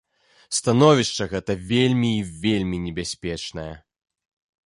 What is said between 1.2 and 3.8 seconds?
гэта вельмі і вельмі небяспечнае.